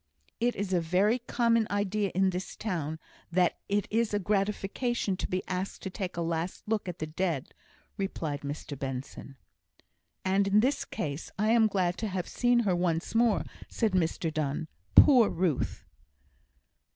"It 0.39 0.55
is 0.55 0.73
a 0.73 0.81
very 0.81 1.19
common 1.19 1.67
idea 1.69 2.09
in 2.15 2.31
this 2.31 2.55
town, 2.55 2.97
that 3.31 3.59
it 3.69 3.87
is 3.91 4.15
a 4.15 4.19
gratification 4.19 5.15
to 5.17 5.27
be 5.27 5.43
asked 5.47 5.83
to 5.83 5.91
take 5.91 6.17
a 6.17 6.23
last 6.23 6.67
look 6.67 6.89
at 6.89 6.97
the 6.97 7.05
dead," 7.05 7.53
replied 7.97 8.41
Mr 8.41 8.75
Benson. 8.75 9.37
"And 10.25 10.47
in 10.47 10.59
this 10.61 10.85
case 10.85 11.29
I 11.37 11.51
am 11.51 11.67
glad 11.67 11.99
to 11.99 12.07
have 12.07 12.27
seen 12.27 12.61
her 12.61 12.75
once 12.75 13.13
more," 13.13 13.43
said 13.69 13.91
Mr 13.91 14.33
Donne. 14.33 14.67
"Poor 14.95 15.29
Ruth!" 15.29 15.85